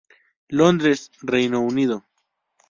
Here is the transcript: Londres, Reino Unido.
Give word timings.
Londres, 0.49 1.11
Reino 1.21 1.59
Unido. 1.63 2.03